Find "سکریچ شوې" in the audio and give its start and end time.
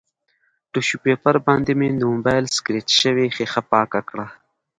2.57-3.25